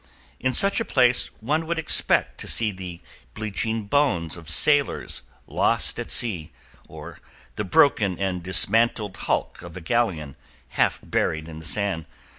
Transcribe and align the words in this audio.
In 0.39 0.55
such 0.55 0.79
a 0.79 0.83
place 0.83 1.27
one 1.41 1.67
would 1.67 1.77
expect 1.77 2.39
to 2.39 2.47
see 2.47 2.71
the 2.71 3.01
bleaching 3.35 3.83
bones 3.85 4.35
of 4.35 4.49
sailors, 4.49 5.21
lost 5.45 5.99
at 5.99 6.09
sea, 6.09 6.51
or 6.87 7.19
the 7.55 7.63
broken 7.63 8.17
and 8.17 8.41
dismantled 8.41 9.15
hulk 9.15 9.61
of 9.61 9.77
a 9.77 9.81
galleon, 9.81 10.35
half 10.69 10.99
buried 11.03 11.47
in 11.47 11.59
the 11.59 11.65
sand. 11.65 12.07